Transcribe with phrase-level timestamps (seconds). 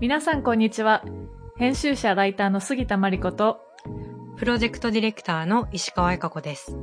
[0.00, 1.04] 皆さんこんにちは。
[1.56, 3.60] 編集者ライターの杉田真理子と、
[4.36, 6.76] プロジェクトディレクターの石川恵香子です。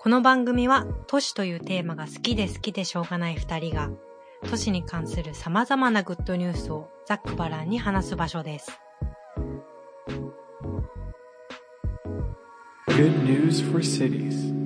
[0.00, 3.90] この番組は都市というテーマが好きで好きでしょうがない二人が
[4.50, 8.78] 都市に関する様々なグッドニュースをざっくばらんに話す場所です。
[12.88, 14.63] Good news for cities.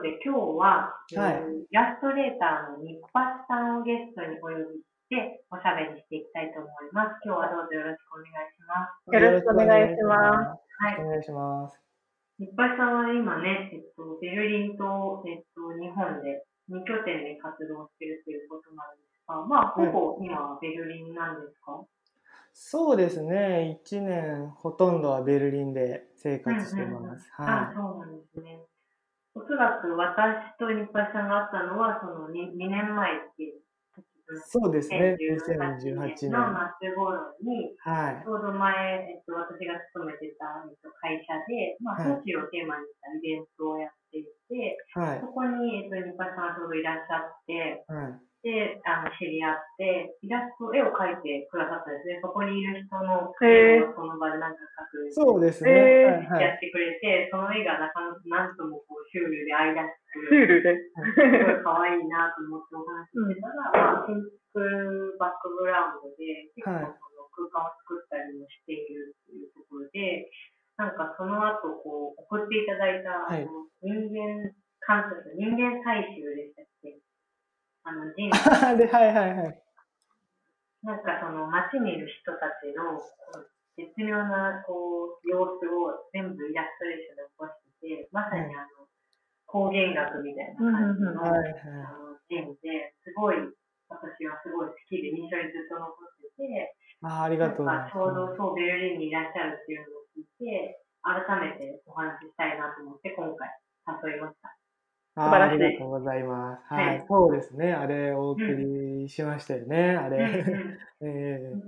[0.00, 7.20] で、今日は、はいえーイラストレーターのニッパスさんをゲストにお呼びして、おしゃべりしていきたいと思います。
[7.20, 9.12] 今日はどうぞよろしくお願いします。
[9.12, 10.64] よろしくお願いします。
[10.80, 11.04] はい。
[11.04, 11.76] お願いします。
[12.40, 21.84] ニッパスさんは今ね、えっと、ベルリンと、えっと、日本で2拠点で活動しているということなんですが、まあ、ほぼ今はベルリンなんですか、
[22.54, 23.80] そうですね。
[23.84, 27.30] 1年ほとんどはベルリンで生活してます。
[27.38, 28.60] あ、はそうなんですね。
[29.34, 33.60] おそらく私とニッパスさんが会ったのは、その 2, 2年前っていう。
[34.44, 35.16] そうですね。
[35.16, 36.30] 2018 2018年。
[36.32, 38.24] のは夏頃に、い。
[38.24, 45.32] ちょうど前、えっと、私が勤めてた、えっと、会社で、まあ、はい都市をテーマにしたイベントをやっていて、はいそ。
[45.32, 48.27] こに、えっと、ニッパスさんがちょうどいらっしゃって、はい。
[48.42, 52.22] で、あの、知り合って、イラスト、絵を描いてくださったんですね。
[52.22, 54.62] そこにいる人のへー絵をその場でなんか
[54.94, 55.12] 描く。
[55.12, 55.70] そうですね。
[55.70, 56.42] えはいはい。
[56.46, 60.70] やってくれて、その絵がなかなかなんともこうシュールで愛らしシュく、ールで。
[60.78, 70.30] すごい可愛いなと思ってお話ししてたら、まあ、建築バックグラウンドで、結構はいその空間を作ったりもしているっていうところで、
[70.78, 76.98] なんかその後こう送っていただいた、はいあの人間観察、人間採集でしたっけ
[77.88, 78.28] あの人
[78.76, 79.62] で、はいはいはい。
[80.82, 83.00] なんかその街にいる人たちの
[83.76, 88.88] 絶妙なこう様子を全部イラストレーションで起こしてて、まさにあの
[89.48, 91.52] 光源学みたいな感じのはいはい。
[91.80, 93.36] あのシーンで、すごい
[93.88, 103.48] 私はすごい好きで印象にずっと残ってて、あーありがとうございますなんかちょうどそうベルリンにいらっしゃるっていうのを聞いて、改めてお話ししたいなと思って今回
[104.04, 104.57] 誘いました。
[105.24, 106.64] 素晴らしいありがとうございます。
[106.74, 107.06] ははいい。
[107.08, 107.72] そうですね。
[107.72, 109.96] あれ、お送りしましたよね。
[109.96, 110.44] あうんれ。
[110.44, 111.58] うん え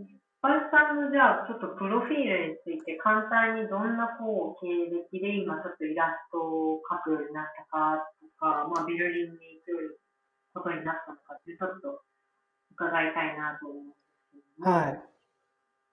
[0.43, 10.01] ルさんのじゃあちょっとプロフィールについて簡単にどんなこう経歴で今ちょっとイラストを描くようになったかとか、まあベルリンに行く
[10.55, 12.03] ことになったのかってちょっと
[12.73, 14.01] 伺いたいなと思うんです
[14.33, 14.73] けども。
[14.73, 15.03] はい。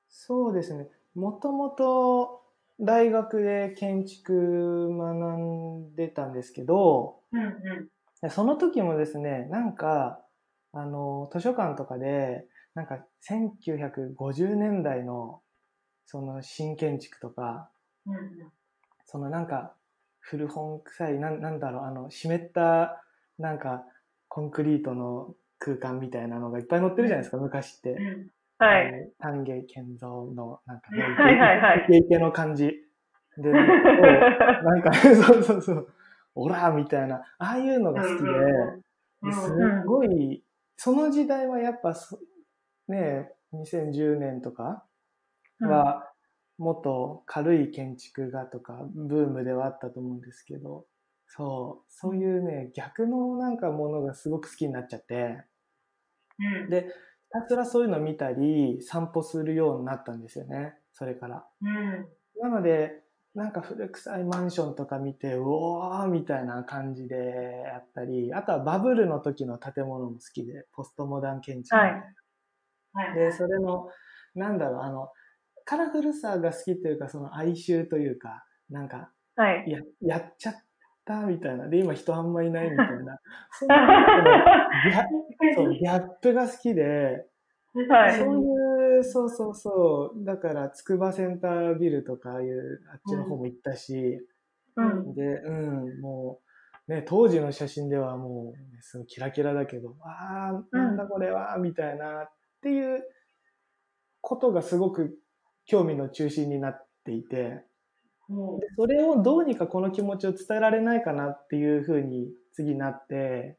[0.10, 0.90] そうですね。
[1.16, 2.47] もともと
[2.80, 7.52] 大学で建築学んでたんですけど、うんうん。
[8.22, 10.20] でその時もですね、なんか、
[10.74, 12.46] あの、図書館とかで、
[12.76, 15.42] なんか1950年代の
[16.06, 17.70] その新建築とか、
[18.06, 18.24] うんうん。
[19.06, 19.74] そのなんか
[20.20, 23.04] 古本臭い、なんなんだろう、あの、湿った
[23.40, 23.84] なんか
[24.28, 27.92] コンクリートの空間みたいなのがいっぱい載ってるじゃないですか、昔って。
[27.92, 28.28] うん
[28.60, 28.86] はい。
[28.86, 30.90] えー丹下健三のなんか
[31.24, 32.88] はいはいはいイケイケの感じ
[33.38, 35.88] で、 なんかそうそうそう、
[36.36, 38.84] オラーみたいな、ああいうのが好きで、うん
[39.24, 39.52] です
[39.86, 40.44] ごい、
[40.76, 42.20] その時代はやっぱそ、
[42.88, 44.86] ね、2010年とか
[45.60, 46.12] は、
[46.58, 50.86] もっと軽い建築がとか、ブームではあったと思うんですけど、
[51.28, 55.44] そう、そういうね、逆のなんかものがすごく好きになっちゃって、
[56.40, 56.70] うん。
[56.70, 56.94] で、
[57.34, 61.48] ひたすらそういうの見たり、散歩するようになったんですよね、それから。
[61.62, 62.08] うん。
[62.42, 63.04] なので、
[63.36, 67.16] なんか古臭いマンションとか見て、うおーみたいな感じで
[67.66, 72.04] やったり、あとはバブルの時の建物も好きで、ポストモダン建築みたいな。
[72.94, 73.16] はい。
[73.16, 73.90] で、それの、
[74.36, 75.10] なんだろう、あの、
[75.66, 79.70] カラフルさが好きというか、その哀愁というか、なんか、はい。
[79.70, 80.56] や、やっちゃっ
[81.08, 81.68] たみたいな。
[81.68, 83.20] で、今人あんまいないみたいな。
[83.52, 85.10] そんななんかね
[85.46, 87.26] ギャそう、 ギャップが好きで、
[87.90, 90.26] はいそういう、そうそうそう。
[90.26, 94.20] だから、筑波センタービルとか、ああいう、あっちの方も行ったし、
[94.76, 95.14] うん。
[95.14, 96.40] で、うん、も
[96.88, 102.32] う、ね、当時の写真ではもう、ね、すごいキラキラだけど、ああ、なんだこれは、みたいな、っ
[102.62, 103.04] ていう
[104.22, 105.18] ことがすごく
[105.66, 107.64] 興味の中心になっていて、
[108.76, 113.58] それをどうにかこの気持ちを伝えられないかなっていうふうに次なって、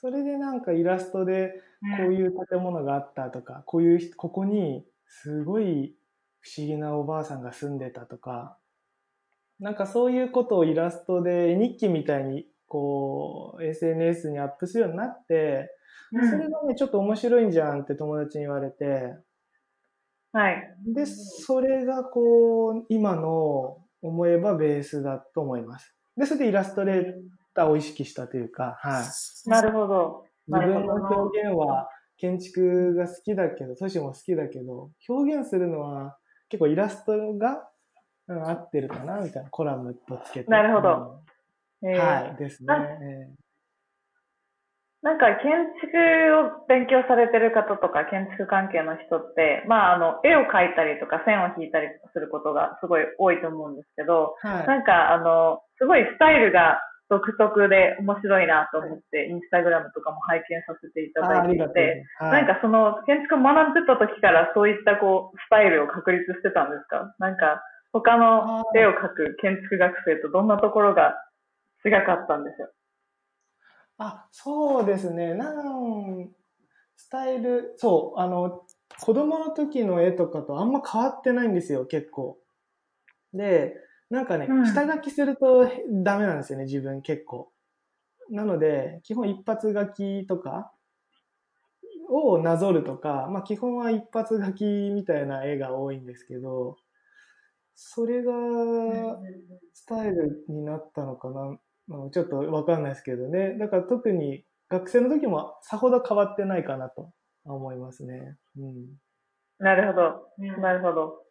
[0.00, 5.96] それでなんかイラストでう、こういう建物があったとか、こういう人、ここにすごい
[6.40, 8.58] 不思議なおばあさんが住んでたとか、
[9.58, 15.70] なんかそういうことをイラストで絵日記みたいにこう SNS にアップするようになって、
[16.12, 16.30] うん。
[16.30, 19.16] それがね、ちょっと面白いんじゃんって友達に言われて、
[20.36, 20.74] はい。
[20.84, 25.96] で、それがこう、今の思えばベースだと思います。
[26.14, 27.04] で、それでイラストレー
[27.54, 29.48] ターを意識したというか、はい。
[29.48, 30.26] なるほど。
[30.46, 31.88] 自分の表現は
[32.18, 36.18] 建築が好きだけど、都市も好きだけど、表現するのは
[36.50, 37.68] 結構イラストが、
[38.28, 40.50] うん合ってるかなみたいなコラムとつけて。
[40.50, 41.22] なるほど
[41.82, 42.74] うんえーはい、ですね。
[45.06, 45.94] なんか建築
[46.34, 54.66] を勉強されてる方とか建築関係の人って、まああの、絵を描いたりとか線を引いたりすることがすごい多いと思うんですけど、ーはい。
[54.66, 62.02] なんかあの、すごいスタイルが独特で面白いなと思って、インスタグラムとかも拝見させていただいていて。
[62.18, 67.14] はいなんかその建築を学んでた時からそういったこう、スタイルを確立してたんですか？
[67.22, 67.62] なんか
[67.92, 71.14] 他の絵を描く建築学生とどんなところが
[71.84, 72.68] 違かったんですよ。
[73.98, 75.34] あ、そうですね。
[75.34, 76.30] なん、
[76.96, 78.64] スタイル、そう、あの、
[79.00, 82.38] 子供の時の絵とかとあんま変わってないんですよ、結構。
[83.34, 83.76] で、
[84.10, 85.66] なんかね、うん下書きすると
[86.04, 87.52] ダメなんですよね、自分結構。
[88.30, 90.72] なので、基本一発書きとか
[92.08, 96.76] をなぞるとか、まあ基本は一発書きみたいな絵が多いんですけど、
[97.74, 98.32] それが
[99.72, 103.56] スタイルになったのかな、うんちょっとわかんないですけどね。
[103.58, 107.10] だから特に学生の時もさほど変わってないかなと
[107.44, 108.36] 思いますね。
[108.58, 108.86] うん。
[109.58, 110.28] なるほど。
[110.38, 111.26] うんなるほど。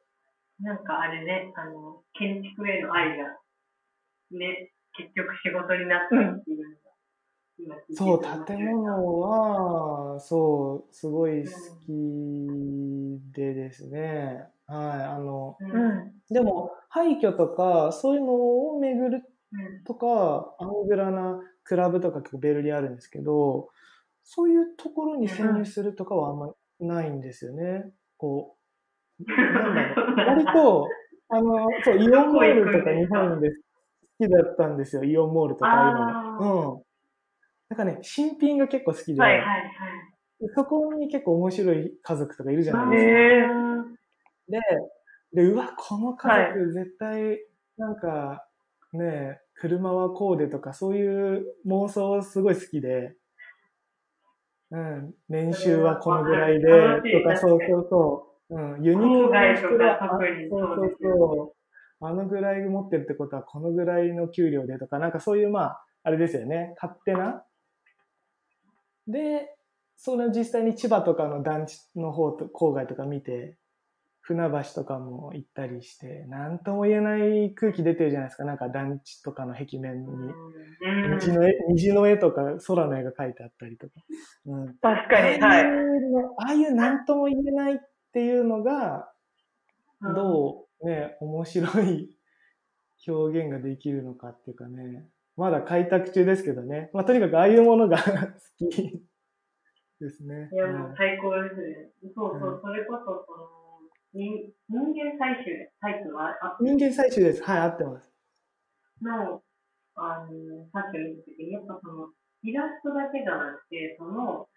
[0.62, 3.26] なんかあれね、あの、建築への愛が、
[4.32, 6.86] ね、結局仕事になったっていうのが、
[7.60, 11.52] 今聞いててそう、建物は、そう、すごい好
[11.86, 14.48] きでですね。
[14.66, 16.34] はい、あの、うんうん。
[16.34, 19.35] でも、廃墟とか、そういうのを巡るうん
[19.86, 23.70] とか、アングラなクラブとか結構ベルリンあるんですけど、
[24.24, 27.86] そういうところに潜入するとかはあんまないんですよね。
[28.18, 28.58] こ
[29.20, 30.16] う、なんだろう。
[30.16, 30.88] 割と、
[31.30, 33.56] あの、そう、イオンモールとか日本で好
[34.26, 35.04] きだったんですよ。
[35.04, 36.74] イオンモールとかああいうのが。
[36.74, 36.84] うん。
[37.70, 39.70] なんかね、新品が結構好きで、はいはいはい。
[40.54, 44.60] そこに結構面白い家族とかいるじゃないへですか。
[44.60, 44.62] え
[45.34, 47.40] で、で、うわ、この家族絶対、
[47.78, 48.45] なんか、
[48.96, 53.16] ね、車はこうでとか、そういう妄想すごい好きで、
[54.72, 56.66] うん、年収はこのぐらいで、
[57.22, 60.00] とか、そうそうそう、うん、ユニクロの人郊外とが、
[60.50, 61.56] そうそうそ
[62.02, 67.46] う、あのぐらい持ってるってことは、このぐらいの給料でとか、なんかそういう、まあ、あれですよね、勝手な。
[69.08, 69.56] で、
[69.98, 73.58] その実際に千葉とかの団地の方と、郊外とか見て、
[74.26, 78.44] 船橋とかも行ったりして、なんとも言えない空気出てるじゃないですか。
[78.44, 80.08] なんか団地とかの壁面に。
[80.08, 83.94] うん虹の絵、虹の絵とか空の絵が描いてあったりとか。
[84.48, 84.68] うん。
[84.82, 85.64] 確かに、はい。
[85.64, 87.78] ああいうなんとも言えないっ
[88.14, 89.12] ていうのが、
[90.02, 92.18] どうね、面白い
[93.08, 95.08] 表現ができるのかっていうかね。
[95.38, 96.90] まだ開拓中ですけどね。
[96.94, 97.98] まあとにかくああいうものが
[98.60, 99.06] 好き
[100.00, 100.50] ですね。
[100.52, 101.92] いや、もううん最高ですね。
[102.16, 103.55] そうそうう、んそれこそ、その、
[104.16, 107.44] 人人間採集、タイプはあ人間採集です。
[107.44, 108.10] はい、合ってます。
[109.04, 109.44] の、
[109.96, 112.08] あの、さっき見た時に、やっぱその、
[112.42, 114.48] イラストだけじゃなくて、その、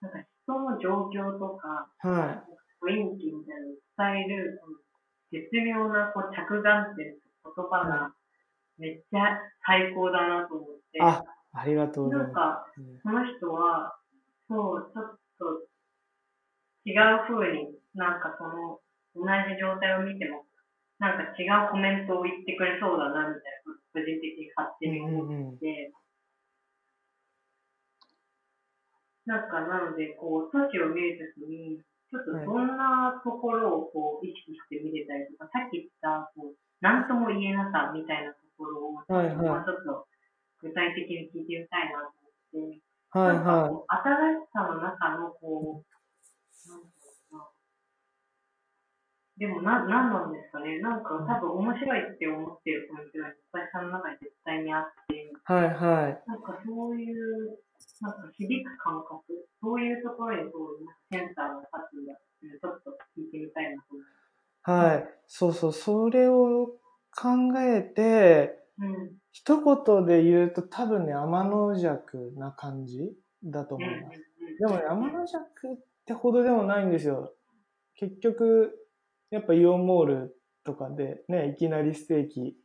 [0.00, 2.46] なんか人の状況とか、は
[2.80, 3.60] 雰囲気みたい
[3.98, 4.62] なのを伝える、
[5.32, 8.14] 絶妙なこう着眼点と言葉が
[8.78, 9.34] めっちゃ
[9.66, 11.00] 最高だなと思って、い。
[11.02, 12.66] あ、ありがとうございまなんか、
[13.02, 13.98] その人は、
[14.46, 15.66] そう、ちょっと
[16.86, 18.78] 違う風に、なんかその、
[19.14, 20.44] 同じ状態を見ても、
[20.98, 25.92] なんか違うコメントを言ってくれそうだな、みたいな、個人的に勝手に思って、
[29.26, 39.36] なんかなので、こう、都市を見るときに、ちょっとどんなところをこう意識して見れたりとか、さっき言った、こう、なんとも言えなさみたいなところを、はいはい。
[39.36, 40.08] まあちょっと
[40.60, 42.16] 具体的に聞いてみたいなと
[42.56, 47.44] 思って、はいなんかはこう新しさの中のこう、なんだろうな。
[49.38, 50.80] でもな、なんなんですかね。
[50.82, 55.30] なんか多分面白いって思ってるコメントがいっぱいさんの中に絶対にあって、い。
[55.46, 56.22] はいはい。
[56.26, 57.58] なんかそういう、
[58.02, 59.22] なんか響く感覚、
[59.62, 60.82] そういうところにこう、
[61.14, 64.02] センターが立つんだっていうのをちょっと聞いてみたいなと思
[64.62, 65.08] はい。
[65.28, 66.74] そうそう、それを
[67.14, 68.84] 考えて、う。
[68.84, 69.10] うん。
[69.30, 73.14] 一言で言うと多分ね、天の弱な感じ
[73.44, 74.18] だとうんうん思います。
[74.58, 77.32] でもね、天の弱ってほどでもないんですよ。
[77.94, 78.77] 結局、
[79.30, 82.56] やっぱイオンモールとかでね、いきなりステーキ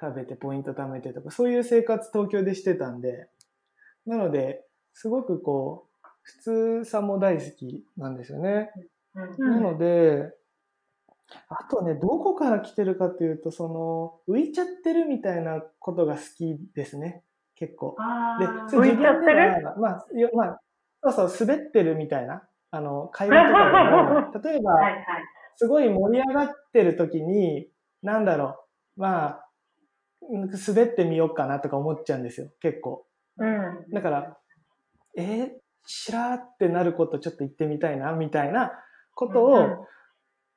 [0.00, 3.28] 食べてポイント貯めてとか、そういう生活東京でしてたんで、
[4.06, 8.70] なので、すごくこう、普通さも大好きなんですよね。
[9.38, 10.32] なので、
[11.48, 17.24] あとね、どこから来てるかっていうと、その、浮いちゃってるみたいなことが好きですね。
[17.56, 17.96] 結構。
[18.38, 19.48] でそれ浮いちゃってる？
[19.48, 20.60] 自分ではまあ、よまあ、
[21.02, 22.42] そうそう、滑ってるみたいな。
[22.70, 25.04] あの、会話とかでも、 例えば、はいはい。
[25.56, 27.68] すごい盛り上がってる時に、
[28.02, 28.64] なんだろ
[28.96, 29.42] う、まあ、
[30.30, 33.06] うん滑ってみようかなとか思っちゃうんですよ、結構。
[33.38, 33.90] うん。
[33.92, 34.38] だから、
[35.16, 35.50] えー、
[35.86, 38.72] しらーってなることちょっと言ってみたいな、みたいな
[39.14, 39.86] ことを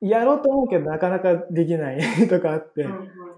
[0.00, 2.86] やろうと思うけどなかなかできない とかあって。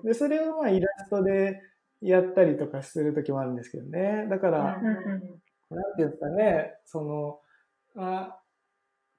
[0.05, 1.61] で、それをまあイラストで
[2.01, 4.27] やったりとかする時もあるんですけどね。
[4.29, 5.43] だから、うん
[5.75, 7.41] なんていうんですかね、その、
[7.97, 8.42] あ、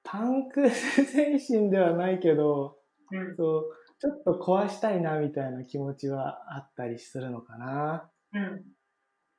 [0.04, 2.76] パンク精神ではないけど、
[3.10, 3.64] うんそう、
[3.98, 8.10] ちょっと壊したいなみたいな気持ちはあったりするのかな。
[8.32, 8.62] うん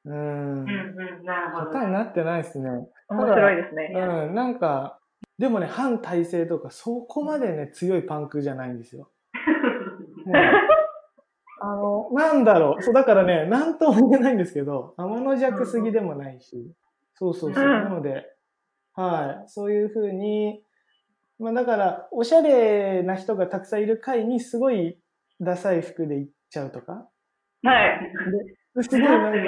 [0.06, 0.64] うん。
[0.64, 1.72] うんうんなるほど。
[1.72, 2.70] 答えになってないですね。
[3.10, 3.94] 面白いですね。
[3.96, 5.00] うん、なんか、
[5.38, 9.10] でもね、反体制とか、そこまでね、強いパンクじゃないんですよ。
[10.26, 10.36] もう
[11.62, 12.84] あの、なんだろう。
[12.84, 16.72] そう、だからね、なんとも言えないんですけど、天の弱すぎでもないし、
[17.16, 17.64] そうそうそう。
[17.64, 18.35] うんなので、
[18.96, 20.62] はい、そういうふうに、
[21.40, 24.98] まあだから、おしゃれな人がたくさんいる会に、すごい
[25.42, 27.08] ダサい服で行っちゃうとか。
[27.64, 28.00] はい。
[28.76, 29.40] ですごいなんか。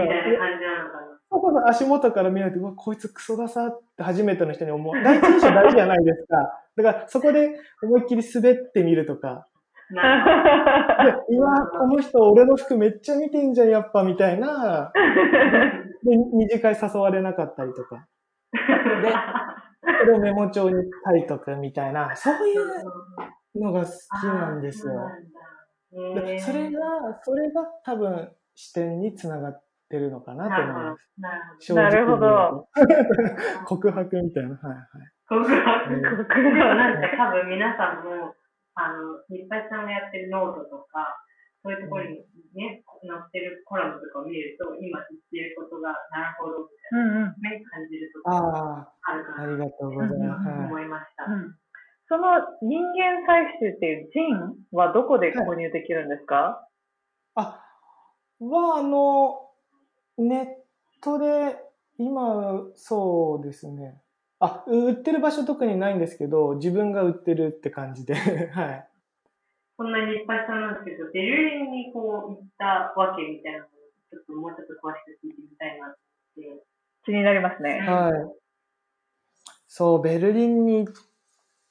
[1.30, 4.94] そうそう足元から見られて、うわ、こいつクソださって初めての人に思う。
[5.04, 6.36] 第一印象大事じゃないですか。
[6.78, 9.46] だから、そこで思いっきり滑ってみるとか。
[9.90, 14.92] うわ、この人俺の服めっちゃ見てんじゃん、やっぱ、みたいな。
[16.04, 18.08] で、二次会誘われなかったりとか。
[18.52, 18.60] で、
[20.00, 20.76] それをメモ帳に
[21.06, 22.84] 書いとくみたいな、そういう
[23.56, 24.94] のが好きなんですよ。
[25.92, 26.80] でそれが、
[27.24, 30.98] それが多分視点につながってるのかなと思いま
[31.60, 31.74] す。
[31.74, 32.68] なるほど。
[33.66, 34.50] 告白みたいな。
[34.50, 34.88] はいはい。
[35.28, 35.94] 告白。
[35.94, 38.36] うんでもなんか多分皆さんも、
[38.76, 41.18] あの、日配さんがやってるノートとか、
[41.64, 47.36] そういうところにね、載ってるコラムとかを見ると、今言ってることが、なるほど、みたいうんうん。
[47.42, 50.44] な、ね、感じるところああ、あるかなありがとうございます。
[50.44, 51.26] とはい思いました。
[51.32, 51.56] うん
[52.10, 52.24] その
[52.62, 56.66] 人間採集っていう zine はどこで購入できるんですか、
[57.36, 57.62] あ、
[58.40, 59.50] は、あの、
[60.18, 60.46] ネッ
[61.02, 61.58] トで、
[61.98, 64.02] 今、そうですね。
[64.40, 68.14] あ、売ってる場所特にないんですけど、自分が売ってるって感じで、
[68.54, 68.90] はい。
[69.78, 73.68] こんなにいっぱいさんなんですけど、ベルリンにこう行ったわけみたいなのを、
[74.10, 75.96] ちょっともうちょっと詳しく聞いてみたいなっ
[76.36, 76.64] て。
[77.06, 77.80] 気になりますね。
[77.88, 78.12] はい。
[79.68, 80.94] そう、ベルリンに行っ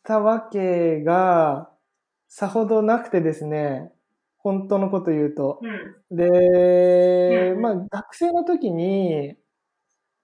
[0.03, 1.71] たわけが、
[2.27, 3.93] さほどなくてですね、
[4.39, 5.61] 本当のこと言うと。
[6.11, 6.17] うん。
[6.17, 9.37] で、うんまあ、学生の時に、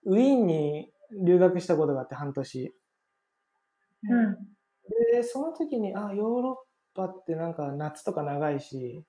[0.04, 0.90] ウィーンに
[1.26, 2.74] 留学したことがあって半年。
[4.08, 4.36] うん。
[5.12, 9.04] で、その時に、あ、ヨーロッパってなんか夏とか長いし、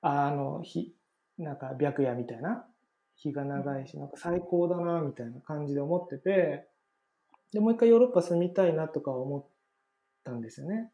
[0.00, 0.94] あの、日、
[1.38, 2.66] なんか白夜みたいな
[3.16, 6.68] 日が長いし、なんか最高だな、みたいな感じで思ってて、
[7.52, 9.46] で、もう一回ヨーロッパ住みたいなとか思っ
[10.24, 10.90] たんですよね。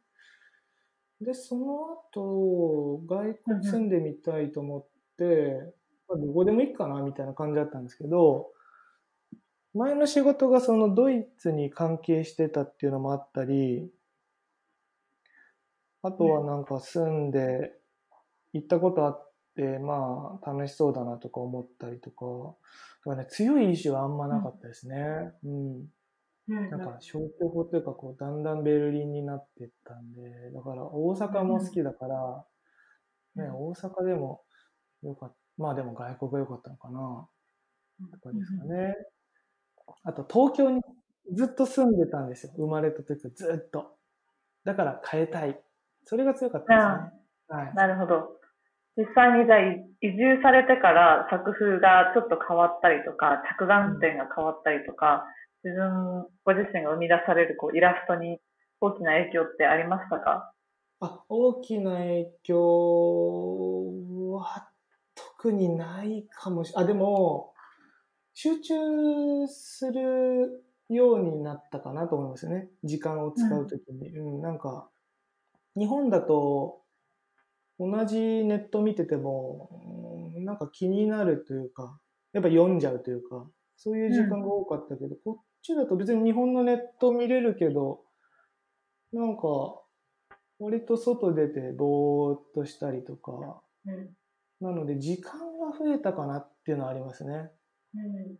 [1.20, 4.86] で、その後、外国住んでみたいと思っ
[5.16, 5.72] て、
[6.08, 8.52] まあどこでもいいかな、みたいな感じだったんですけど、
[9.74, 13.90] 前の仕事がそのドイツに関係してたっていうのもあったり、
[16.02, 17.72] あとはなんか住んで
[18.52, 22.26] 行ったことあって、まあ楽しそうだなとか思ったりとか、
[23.04, 24.96] だからね、強い意志はあんまなかったですね。
[25.44, 25.86] うん。
[26.48, 26.70] うん。
[26.70, 32.46] なんか消去法というか、こう、だんだんベルリンになってったんで、だから大阪も好きだから、
[33.36, 34.42] ね、大阪でも
[35.02, 35.36] よかった。
[35.58, 37.28] まあでも外国が良かったのかな、
[38.12, 38.94] とかですかね。
[40.04, 40.80] あと東京に
[41.32, 42.52] ずっと住んでたんですよ。
[42.56, 43.96] 生まれた時ずっと。
[44.64, 45.62] だから変えたい。
[46.08, 47.12] それが強かったですね。
[47.48, 47.74] はい。
[47.74, 48.38] なるほど。
[48.96, 55.26] 実際にじゃあい移住されてから作風がちょっと変わったりとか、着眼点が変わったりとか、
[55.64, 58.40] 自分、ご自身が生み出されるこうイラストに
[58.80, 60.52] 大きな影響ってありましたか？
[61.00, 64.68] あ、大きな影響は
[65.14, 67.54] 特にないかもしあ、でも、
[68.34, 72.70] 集中するようになったかなと思いますよね。
[72.84, 74.10] 時間を使うときに。
[74.10, 74.90] うん、なんか、
[75.78, 76.82] 日本だと、
[77.78, 79.70] 同じネット見てても、
[80.34, 82.00] うんなんか気になるというか、
[82.32, 88.00] やっぱ読んじゃうというか、そういう時間が多かったけど、こっちだと別に日本のネット見れるけど、
[89.12, 89.42] なんか、
[90.58, 94.10] 割と外出てぼーっとしたりとか、うん。
[94.60, 97.50] なので時間が増えたかなっていうのはありますね。
[97.94, 98.36] うん。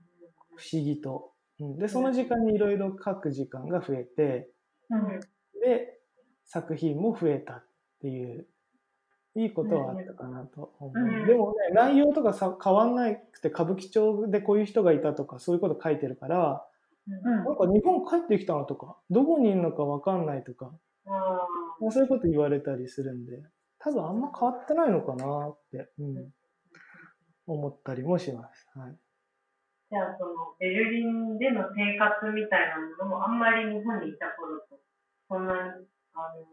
[0.56, 1.32] 不思議と。
[1.60, 4.50] うん、で、その時間にいろいろ書く時間が増えて、
[4.90, 5.20] うん。
[5.60, 5.97] で、
[6.48, 7.64] 作品も増えたっ
[8.00, 8.46] ていう、
[9.36, 10.98] いいことはあったかなと思う。
[10.98, 16.64] うんでもね、内容とかさ変わんなくて、歌舞伎町でこういう人がいたとか、そういうこと書いてるから、
[17.06, 20.70] うんなんか日本帰ってきたのとか、どこにいるのかわかんないとか、
[21.06, 21.10] あ
[21.80, 23.42] まあそういうこと言われたりするんで、
[23.78, 26.32] 多分あんま変わってないのかなって、うん、
[27.46, 28.68] 思ったりもします。
[28.74, 28.96] はい。
[29.90, 32.76] じゃあ、その、ベルリンでの生活みたいな
[33.06, 34.78] ものも、あんまり日本にいた頃と、
[35.28, 35.86] そんなに、
[36.18, 36.44] あの、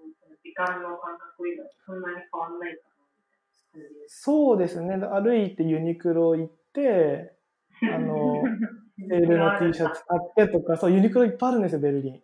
[0.44, 4.22] 時間の感覚以外、そんなに変わんないかな、みたいな感じです。
[4.22, 4.96] そうですね。
[4.98, 7.34] 歩いてユニクロ行って、
[7.82, 8.44] あの、
[9.10, 12.16] セールの T シャツ買ってとか、そう、ユニクロいっぱいあるんですよ、ベルリン。
[12.16, 12.24] いっ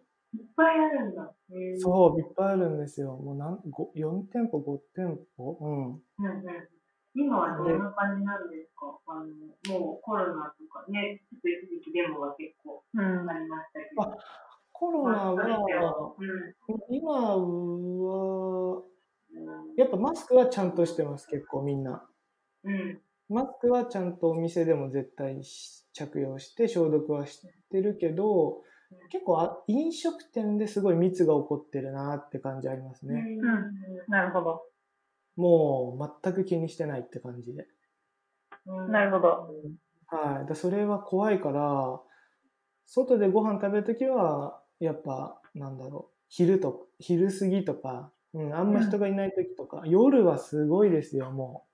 [0.55, 1.33] ぱいあるんだ。
[1.77, 3.17] そう、いっぱいあるんですよ。
[3.17, 5.57] もうなん、ご4店舗、5店舗？
[5.59, 5.87] うん。
[5.87, 6.67] うんうん
[7.13, 14.17] 今はどんな感じなんですかあの、もうコロナとかね、ちょっと一時期デモが結構うんありましたけど。
[14.81, 16.15] あコロナは
[16.89, 18.91] 今は、うん
[19.77, 22.03] やっぱマスクはちゃんとしてます、結構みんな。
[22.65, 22.99] うん。
[23.29, 27.39] マスクはちゃんとお店でも絶対し着用して消毒はし
[27.71, 28.61] てるけど、
[29.09, 33.21] 結構あ飲食店ですごい密が起こってるなって感じありますね。
[33.21, 33.39] ん
[34.09, 34.61] なるほど。
[35.37, 37.67] もう全く気にしてないって感じで。
[38.65, 39.49] うんなるほど。
[40.07, 40.49] はい。
[40.49, 42.01] だそれは怖いから、
[42.85, 51.65] 外でご飯食べるときは、やっぱ、なんだろう、昼と、昼過ぎとか、うん、あんま人がいないときとか、夜はすごいですよ、も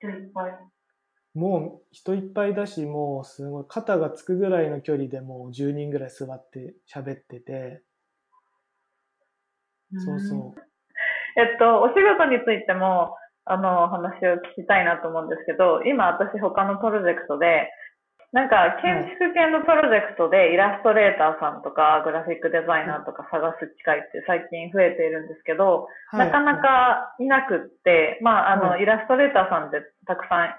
[0.00, 0.50] 人いっぱい。
[0.50, 1.38] う。
[1.38, 7.82] もう人いっぱいだし、もうすごい、肩がつくぐらいの距離でもう10人ぐらい座って喋ってて、
[9.96, 10.60] そうそう。
[11.36, 17.70] えっと、お仕事についても、あの、話を聞きたいなと思うんですけど、今私他のプロジェクトで、
[18.32, 28.82] なんか建築系のプロジェクトでイラストレーターさんとかグラフィックデザイナーとか探す機会って最近増えているんですけど、なかなかいなくって、まあ、あの、はい。
[28.82, 30.52] イラストレーターさんってたくさん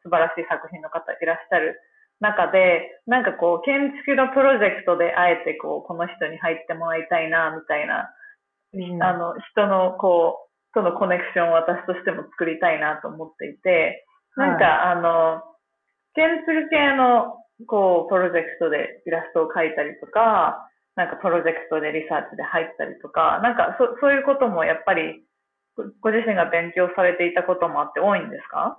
[0.00, 1.76] 素晴らしい作品の方いらっしゃる
[2.20, 8.08] 中で、なんかこう、建築のプロジェクトであえてこう、この人に入ってもらいたいな、みたいな、
[8.72, 9.02] うん。
[9.02, 15.42] あの、人のこう、とのコネクションを私としても作りたいなと思っていて、なんか、あの、
[16.14, 25.22] 建築系の、こう、プロジェクトでイラストを描いたりとか、なんかプロジェクトでリサーチで入ったりとか、なんかそそういうこともやっぱり
[26.00, 28.78] ご自身が勉強されていたこともあって多いんですか？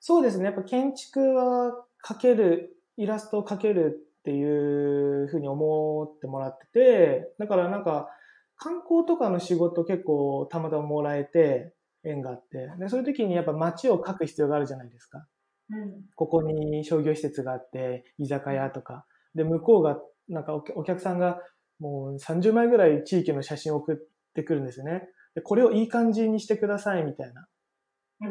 [0.00, 0.46] そうですね。
[0.46, 8.08] やっぱ建築は描ける、イラストを描けるっていうふうに思ってもらってて、だからなんか
[8.56, 15.26] 観光とかの仕事結構たまたまもらえて、縁があって、でそういう時にやっぱ街を描く必要があるじゃないですか。
[15.70, 16.02] うん。
[16.14, 19.06] ここに商業施設があって、居酒屋とか。
[19.34, 19.98] で、向こうが、
[20.28, 21.40] なんかお客さんが
[21.78, 23.96] もう30枚ぐらい地域の写真を送っ
[24.34, 25.08] てくるんですよね。
[25.34, 27.48] で、これをいい感じにしてくださいみたいな。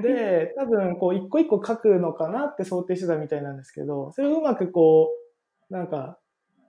[0.01, 5.09] で、多分、こう、一個一個書くのかなって想定してたみたいなんですけど、それをうまくこ
[5.69, 6.17] う、なんか、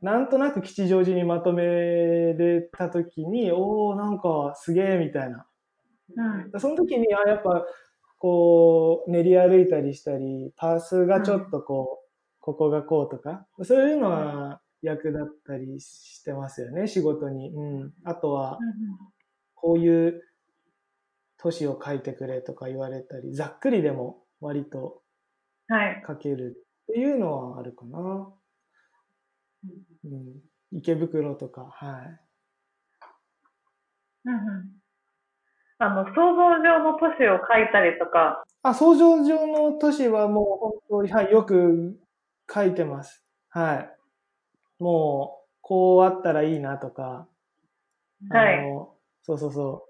[0.00, 5.46] なんとなく吉祥寺にまとめれたときに、おー、なんかすげえみたいな。
[6.16, 6.60] うん。
[6.60, 7.64] その時に、あ、やっぱ、
[8.22, 12.08] こう、練り歩いたりしたり、パースがちょっとこう、
[12.38, 17.52] ここがこうとか、そういうのは役立ったりしてますよね、仕事に。
[17.52, 17.92] うん。
[18.04, 18.60] あとは、
[19.56, 20.22] こういう
[21.36, 25.02] 都市を書いてくれとか言われたり、ざっくりでも割と
[25.66, 26.04] はい。
[26.06, 28.32] 書けるっていうのはあるかな。
[30.04, 30.40] うん。
[30.70, 32.20] 池袋とか、はい。
[34.26, 34.81] うんうん
[35.82, 41.98] あの、想像上の都市を描いたりとか、あ、想像上の都市はもう本当に、はい、よく
[42.48, 43.24] 書いてます。
[43.48, 43.96] はい。
[44.78, 47.26] もう、こうあったらいいなとか、
[48.30, 48.60] はい。
[49.24, 49.88] そうそうそ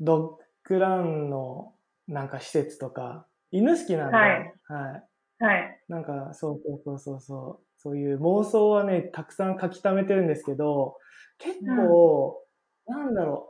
[0.00, 1.72] う、ドッグランの
[2.06, 4.54] なんか施設とか、犬好きなんで、はい。
[4.68, 5.44] はい。
[5.44, 5.80] はい。
[5.88, 10.98] なんか、そうそうそうそうそう、そういう妄想はね、たくさん書き溜めてるんですけど、
[11.38, 12.44] 結構、
[12.86, 13.49] なんだろう、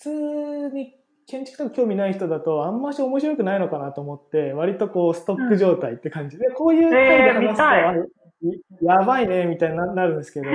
[0.00, 0.94] 通に
[1.26, 7.68] 建築とか興味ない人だと、あんまし面白くないのかなと思って、割とこう、ストック状態って感じで、こういう回で話すと、えー
[8.02, 10.46] あやばいね、みたいにななるんですけど、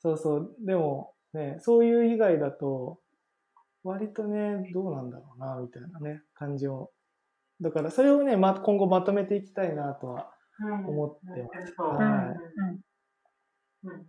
[0.00, 2.98] そうそう、でもね、そういう以外だと、
[3.84, 6.90] 割とね、どうなんだろうな、みたいなね、感じを。
[7.60, 11.74] だから、それをね、ま、今後まとめていきたいなとはうん思ってます。
[11.78, 14.06] はいうん。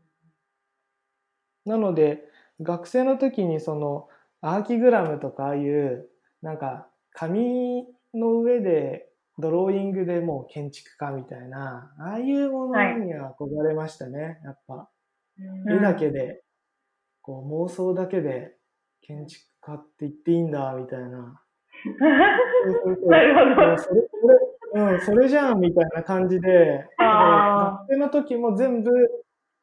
[1.65, 2.24] なので、
[2.62, 4.08] 学生の時にその、
[4.42, 6.10] アーキグラムとかああいう、
[6.42, 14.89] なんか、紙の上で、ドローイングでもう建築家みたいな、ああいうものには憧れましたね、やっぱ。
[15.70, 16.44] 絵だけで、
[17.22, 18.56] こう妄想だけで
[19.02, 21.42] 建築家って言っていいんだ、みたいな。
[23.08, 23.78] なるほど。
[23.78, 28.89] それそれうん、それじゃんみたいな感じで、あ学生の時も全部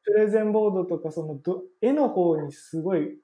[0.04, 3.18] プレゼンボードとかそのど絵の方にすごい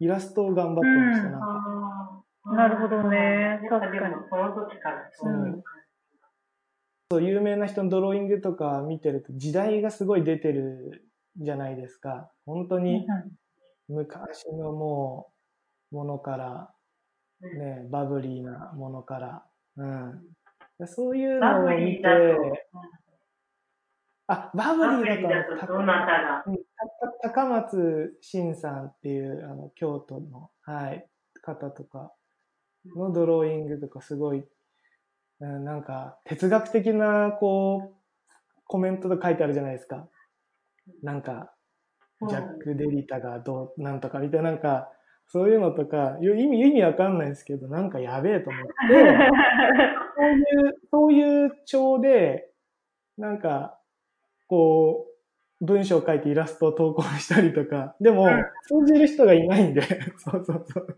[0.00, 1.26] イラストを頑張ってました。
[1.26, 5.62] うんななるほどね確かもその時からそういう感
[7.12, 12.30] そう有名な人のドローイングとか見てると時代がすごい出てるじゃないですか。
[12.46, 13.06] 本当に
[13.88, 15.30] 昔のも
[15.92, 16.70] うものから、
[17.42, 17.58] じ。
[17.58, 19.44] ね、バブリーなものから、
[19.76, 20.86] うん。
[20.86, 22.08] そういうのを見て
[24.32, 26.44] あ、バブリーリーだだととどなたが？
[26.46, 26.56] うん
[27.22, 31.06] た高松慎さんっていう、あの、京都の、はい、
[31.42, 32.12] 方とか
[32.96, 34.44] のドローイングとかすごい、
[35.40, 40.08] うん、なんか、哲学的な、こう、コメントと書いてあるじゃないですか。
[41.02, 41.52] なんか、
[42.28, 44.88] ジャック・デリタがどう、なんとかみたいな、なんか、
[45.28, 48.70] そういうのとか、よ意味、意味わかんないですけど、なんかやべえと思って、
[50.18, 52.50] そういう、そういう調で、
[53.18, 53.78] なんか、
[54.52, 55.08] こ
[55.62, 58.28] う、文章を書いてイラストを投稿したりとか、でも、
[58.68, 59.80] 通じる人がいないんで、
[60.20, 60.96] そうそうそう。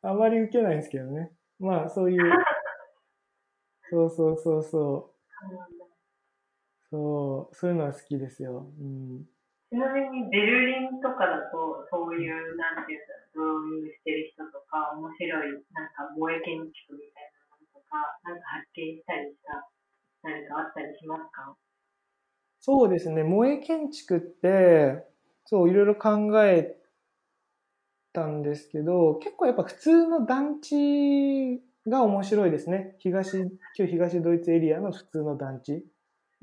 [0.00, 1.30] あまり受けないんですけどね。
[1.60, 2.32] まあ、そういう、
[3.90, 5.58] そうそうそうそう。
[6.88, 8.72] そう、そういうのは好きですよ。
[8.80, 9.28] うん。
[9.68, 19.68] ちなみにベルリンとかだと、そういう、なんていうんだろう、ドローイングしてる人とか、面白い、なんか萌え建築みたいなものとか、なんか発見したりした、
[20.22, 21.54] 何かあったりしますか？
[22.60, 23.22] そうですね。
[23.22, 25.06] 萌え建築って、
[25.44, 26.76] そう、いろいろ考え
[28.12, 32.96] たんですけど、結構やっぱ普通の団地が面白いですね。
[32.98, 33.32] 東、
[33.76, 35.86] 旧東ドイツエリアの普通の団地。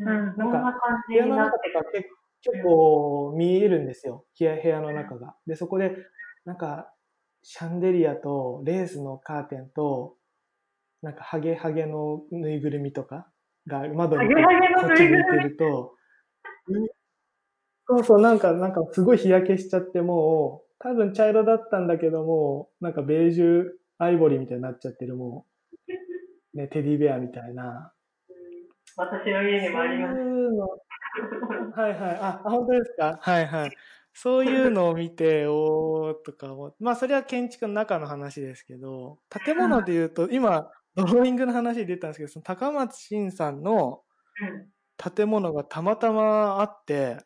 [0.02, 2.10] んどんな感部屋の中とか結
[2.42, 4.26] 結構見えるんですよ。
[4.38, 5.36] 部屋部屋の中が。
[5.48, 5.96] で、そこで、
[6.46, 6.92] なんか、
[7.42, 10.16] シャンデリアとレースのカーテンと、
[11.02, 13.28] なんかハゲハゲのぬいぐるみとか
[13.68, 15.96] が窓にこっち向いてると、
[17.88, 23.66] そうそう、なんか、なんかすごい日焼けしちゃってもう、多分茶色だったんだけども、なんかベージュ
[24.00, 25.46] アイボリーみたいになっちゃってるも
[26.54, 27.94] う、ね、テディベアみたいな。
[28.98, 30.16] 私の家にもあります。
[30.16, 30.68] そういうの
[31.76, 32.16] はいはい。
[32.18, 33.20] あ、あ本当ですか？
[33.22, 33.74] はいはい。
[34.14, 44.02] そういうのを見て、おーとか思まあ、それは建築の中の話ですけど、建物で言うと、今、ドローイングの話出たんですけど、その高松晋さんの
[44.42, 44.72] うん。
[44.98, 47.18] 建物がたまたまあって、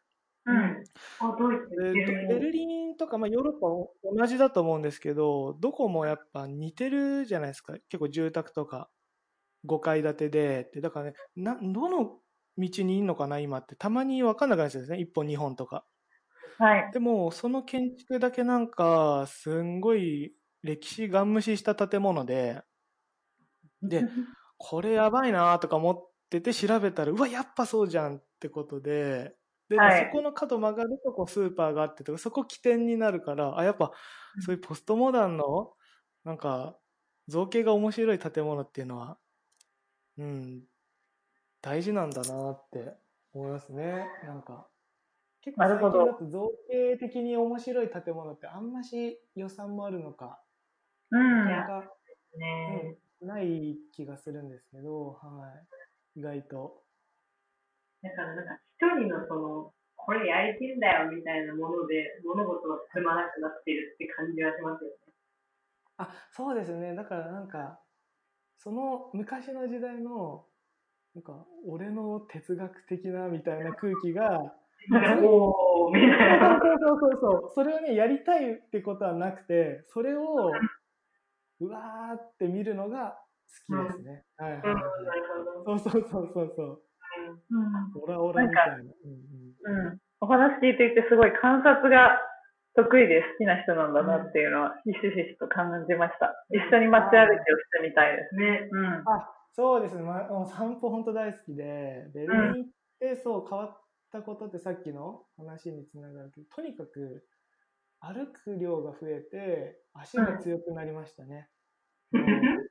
[1.69, 7.73] ベルリンベルリンとか、まあ、ヨーロッパも同じだと思うんですけど、どこもやっぱ似てるじゃないですか。
[7.89, 8.89] 結構住宅とか
[9.65, 12.19] 5階建てでって、だからね、などの
[12.57, 13.75] 道にいんのかな、今って。
[13.75, 14.99] たまに分かんなくなっちゃうんですね。
[14.99, 15.85] 1本、2本とか。
[16.57, 16.91] はい。
[16.91, 22.63] でも、その建築だけなんか、すんごい歴史ガン無視した建物で、
[23.81, 24.01] で、
[24.57, 29.35] これやばいなとか思ってて調べたら、うわ、やっぱそうじゃんってことで、
[29.69, 33.91] で、はいそこの角曲がるとこうスーパーがあってとか、そこ起点になるから、あ、やっぱ
[34.39, 35.73] そういうポストモダンの、
[36.23, 36.77] なんか、
[37.27, 39.17] 造形が面白い建物っていうのは、
[40.17, 40.63] うん、
[41.61, 42.95] 大事なんだなって
[43.33, 44.07] 思いますね。
[44.25, 44.67] なんか。
[45.41, 50.41] 結構最近だと造形的に面白い建物ってあんまし予算もあるのか、
[51.11, 51.45] うん。
[51.45, 51.93] なかなか、
[52.37, 52.97] ね。
[53.21, 55.47] うん、ない気がするんですけど、は
[56.15, 56.19] い。
[56.19, 56.83] 意外と。
[58.01, 64.95] だからなんか一人のその、これやりきんだよみたいなもので物事が進まなくなってるって感じはしますよね。
[65.97, 66.95] あ、そうですね。
[66.95, 67.79] だからなんか、
[68.57, 70.45] その昔の時代の、
[71.13, 74.29] なんか、俺の哲学的なみたいな空気が、
[74.89, 76.59] なんか、おー、みたいな。
[76.61, 77.51] そうそうそうそう。
[77.55, 80.23] それをね、やりたいってことはなくて、それを、
[81.59, 83.19] うわーって見るのが
[83.67, 84.23] 好きですね。
[84.37, 84.75] はいはいうん、は。
[84.75, 84.89] ない。
[85.65, 86.88] そうそうそうそうそ
[87.51, 87.57] う。
[87.57, 88.75] うんオラオラみたいな。
[88.75, 88.89] うん
[89.65, 89.97] うんうん。
[90.21, 92.19] お話聞いていてすごい観察が
[92.75, 96.35] 得意で好きな人なんだなっていうのはひしひしと感じました。
[96.51, 98.35] 一緒に街歩きをしてみたいです。
[98.35, 98.69] ね。
[98.71, 98.85] うん。
[99.09, 100.03] あ、そうですね。
[100.03, 102.67] ま、散歩本当大好きで、ベルリンっ
[102.99, 103.77] てそう変わっ
[104.11, 107.25] たことってさっきの話につながるけど、とにかく
[107.99, 111.49] 歩く量が増えて、足が強くなりましたね。
[112.13, 112.69] うん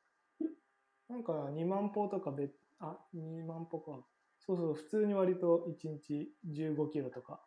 [1.09, 4.07] なんか2万歩とかべ、あ、2万歩か。
[4.49, 7.39] そうそう、普通に割と1日15キロとか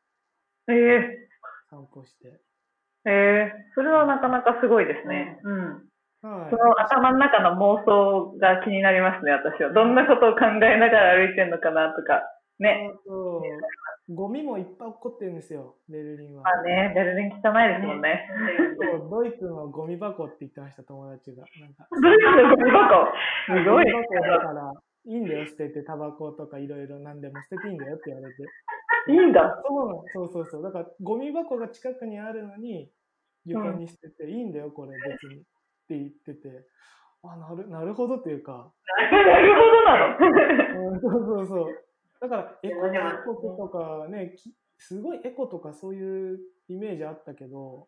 [0.70, 1.28] ええ
[1.72, 2.40] 散歩して。
[3.06, 5.40] ええそれはなかなかすごいですね。
[5.44, 5.66] うん。
[6.22, 6.58] はいそ。
[6.58, 9.74] の頭の中の妄想が気になりますね、私は。
[9.74, 12.22] どんなことを考えながら歩いてんのかなとか。
[12.60, 12.92] ね。
[13.08, 13.48] そうそ
[14.14, 14.14] う。
[14.14, 16.44] ゴミもいっぱい起こってるんですよ、ベルリンは。
[16.44, 18.30] まあね、ベルリン汚いですもんね。
[18.78, 21.46] そうドイツのゴミ箱って言ってました、友達が。
[21.60, 23.08] なんかドイツのゴミ箱
[23.48, 24.74] すごいゴミ箱だから、
[25.06, 28.44] いいんだよ、捨てて、タバコとかいろいろ何でも捨てていいんだよって言われて。
[29.10, 29.62] いいんだ。
[30.14, 30.64] そうそうそう。
[30.64, 32.92] だから、ゴミ箱が近くにあるのに、
[33.46, 35.42] 床に捨てて、いいんだよ、これ別に。
[35.42, 35.44] っ
[35.88, 36.66] て言ってて、
[37.24, 38.72] あ、なる、なるほどっていうか、
[39.12, 39.98] なるほどな
[40.80, 40.94] の？
[40.94, 41.76] うんそうそうそう。
[42.20, 42.70] だから、エ
[43.26, 47.88] コとかね、きすごいエコとかそういうイメージあったけど、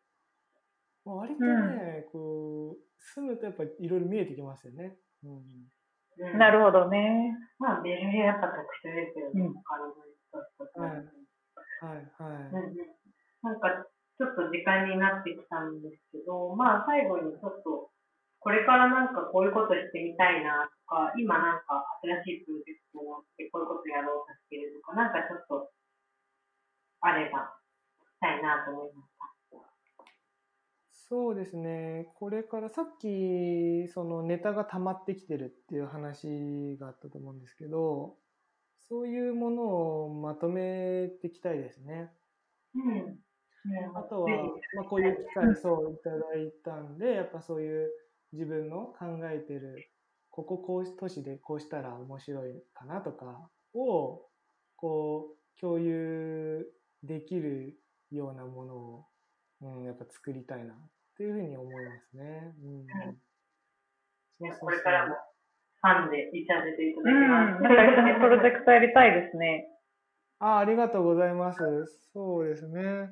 [1.05, 4.97] まあ、割とね、こう、住むとやっぱりいろいろ見えてきますよね。
[5.23, 5.41] うん。
[6.17, 7.37] うんなるほどね。
[7.59, 9.45] まあ、ベルギーやっぱ特殊ですよね。
[9.45, 11.01] うん他の人とはいはい、
[11.81, 12.63] うんはい。
[12.63, 12.93] うん
[13.43, 13.83] なんか、
[14.15, 17.91] ちょっと時間になってきたんですけど、まあ、最後にちょっと、
[18.39, 21.83] これからなんかこういうことしてみたいなとか、今なんか
[22.23, 25.71] 新しいプロジェクトをしてこういうことやろうとしてるとか、なんかちょっと、
[27.03, 27.51] あれば、
[27.99, 29.12] したいなと思いました。
[31.09, 32.11] そうですね。
[32.15, 38.19] これからさっき、そのネタが溜まってきてるっていう話があったと思うんですけど、
[38.79, 42.13] そういうものをまとめていきたいですね。
[42.75, 43.23] うん。
[43.93, 47.91] あとは、まあ、こういう機会そういただいたんで、やっぱそういう
[48.33, 49.91] 自分の考えてる、
[50.29, 54.29] こここう都市でこうしたら面白いかなとかを、
[54.75, 59.07] こう、共有できるようなものを、
[59.63, 60.77] うん、やっぱ作りたいなっ
[61.15, 62.53] ていうふうに思いますね。
[62.61, 62.85] うん。
[64.39, 65.15] そうそうそうこれからも
[65.81, 67.23] ファンでいさせていただうん。
[67.23, 67.63] きます。
[67.63, 69.69] なんか一緒にプロジェクトやりたいですね。
[70.39, 71.59] あ、ありがとうございます。
[72.13, 73.09] そうですね。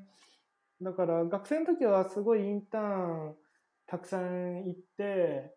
[0.82, 2.82] だから学生の時はすごいインター
[3.30, 3.36] ン
[3.88, 5.54] たくさん行って、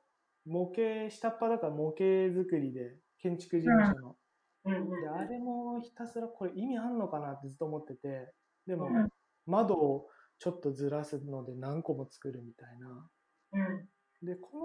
[0.46, 4.08] 模型、下っ端だから模型作りで、建築事務所の。
[4.08, 8.32] うんうんで、あれもひたすらこれ意味あんのかなってずっと思ってて、
[8.66, 9.08] でもうん
[9.46, 13.10] 窓をちょっとずらすので何個も作るみたいな。
[13.52, 13.88] うん
[14.24, 14.58] で、こ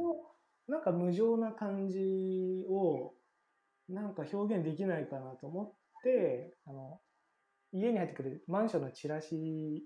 [0.67, 3.13] のなんか無情な感じを
[3.87, 6.99] なんか表現できないかなと思って、あの、
[7.71, 9.83] 家に入ってくるマンションのチラシ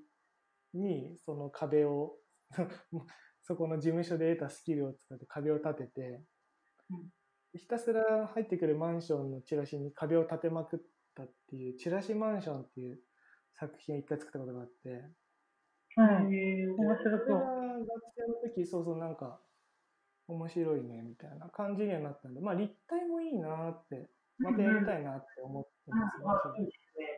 [0.74, 2.18] にその壁を、
[3.46, 6.24] そこの事務所で得たスキルを使って壁を立てて、
[7.54, 10.80] ひたすら入ってくるマンションのチラシに壁を立てまくっ
[11.16, 13.02] たっていう、チラシマンションっていう
[13.54, 15.10] 作品を一回作ったことがあって、
[15.98, 16.34] うん。
[16.34, 17.86] へー面白そう。
[17.86, 19.40] 学生の時、そうそうなんか、
[20.28, 26.70] 面白いね、みたいな感じにはなったんで、まあ立体もいいなって、またやりたいなって思ってますね。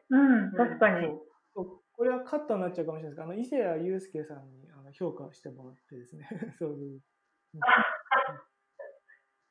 [0.09, 1.07] うん、確かに。
[1.53, 6.27] これはカットになっちゃうかもしれないですけど、あの、伊勢谷友介さんにあの評価してもらってですね。
[6.59, 6.77] そうそう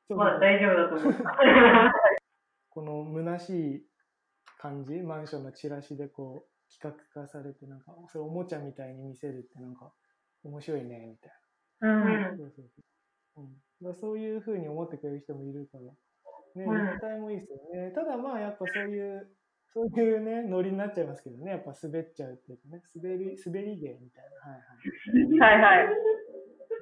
[0.08, 1.14] そうまあ大丈夫だと思う。
[2.68, 3.86] この虚しい
[4.58, 9.92] 感じ、マンションのチラシでこう、企画化されて、なんか、それおもちゃみたいに見せるってなんか、
[10.42, 11.32] 面白いね、みたい
[11.82, 12.22] うん。
[12.22, 12.28] な。
[12.36, 12.82] そうそうそ
[13.90, 13.94] う。
[13.94, 17.90] そういうふうに思ってくれる人もいるから、ね、うん立体もいいですよね。
[17.90, 19.28] ただまあ、やっぱそういう、
[19.72, 24.52] そういうね、ノリになっちゃいますけどね、やっぱ滑っちゃうっていうかね、滑り、滑り芸みたいな。
[24.52, 25.60] はいはい。
[25.60, 25.94] はいはい。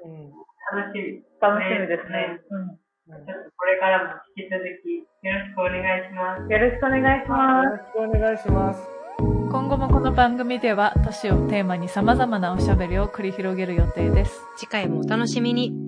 [0.04, 0.30] うん。
[0.72, 1.24] 楽しみ。
[1.40, 2.40] 楽しみですね。
[2.50, 2.78] うん。
[3.08, 6.52] これからも引き続きよろしくお願いします。
[6.52, 7.98] よろしくお願いします。
[7.98, 8.91] よろしくお願いします。
[9.52, 14.40] 今後もこの番組では都市をテーマに様々なおしゃべりを繰り広げる予定です。
[14.56, 15.81] 次回もお楽しみに。